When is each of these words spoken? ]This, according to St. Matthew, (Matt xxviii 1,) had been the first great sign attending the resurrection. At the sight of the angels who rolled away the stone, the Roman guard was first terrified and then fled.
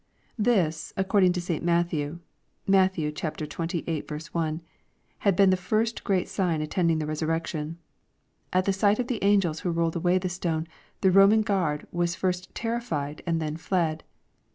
]This, 0.49 0.93
according 0.97 1.31
to 1.33 1.41
St. 1.41 1.63
Matthew, 1.63 2.21
(Matt 2.65 2.93
xxviii 2.95 4.01
1,) 4.31 4.61
had 5.19 5.35
been 5.35 5.49
the 5.51 5.55
first 5.55 6.03
great 6.03 6.27
sign 6.27 6.59
attending 6.59 6.97
the 6.97 7.05
resurrection. 7.05 7.77
At 8.51 8.65
the 8.65 8.73
sight 8.73 8.97
of 8.97 9.05
the 9.05 9.23
angels 9.23 9.59
who 9.59 9.69
rolled 9.69 9.95
away 9.95 10.17
the 10.17 10.27
stone, 10.27 10.65
the 11.01 11.11
Roman 11.11 11.43
guard 11.43 11.85
was 11.91 12.15
first 12.15 12.55
terrified 12.55 13.21
and 13.27 13.39
then 13.39 13.57
fled. 13.57 14.03